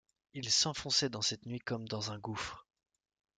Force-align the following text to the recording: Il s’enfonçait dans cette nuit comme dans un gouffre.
Il 0.33 0.49
s’enfonçait 0.49 1.11
dans 1.11 1.21
cette 1.21 1.45
nuit 1.45 1.59
comme 1.59 1.87
dans 1.87 2.09
un 2.11 2.17
gouffre. 2.17 2.65